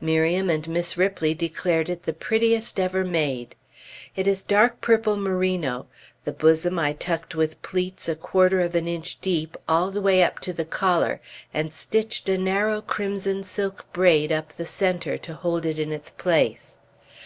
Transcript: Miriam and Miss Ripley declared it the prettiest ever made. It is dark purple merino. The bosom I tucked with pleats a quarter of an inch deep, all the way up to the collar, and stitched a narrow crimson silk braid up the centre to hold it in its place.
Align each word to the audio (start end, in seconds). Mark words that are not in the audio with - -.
Miriam 0.00 0.48
and 0.48 0.66
Miss 0.66 0.96
Ripley 0.96 1.34
declared 1.34 1.90
it 1.90 2.04
the 2.04 2.14
prettiest 2.14 2.80
ever 2.80 3.04
made. 3.04 3.54
It 4.16 4.26
is 4.26 4.42
dark 4.42 4.80
purple 4.80 5.14
merino. 5.14 5.88
The 6.24 6.32
bosom 6.32 6.78
I 6.78 6.94
tucked 6.94 7.34
with 7.34 7.60
pleats 7.60 8.08
a 8.08 8.16
quarter 8.16 8.60
of 8.62 8.74
an 8.74 8.88
inch 8.88 9.20
deep, 9.20 9.58
all 9.68 9.90
the 9.90 10.00
way 10.00 10.22
up 10.22 10.38
to 10.38 10.54
the 10.54 10.64
collar, 10.64 11.20
and 11.52 11.70
stitched 11.70 12.30
a 12.30 12.38
narrow 12.38 12.80
crimson 12.80 13.42
silk 13.44 13.84
braid 13.92 14.32
up 14.32 14.54
the 14.54 14.64
centre 14.64 15.18
to 15.18 15.34
hold 15.34 15.66
it 15.66 15.78
in 15.78 15.92
its 15.92 16.08
place. 16.10 16.78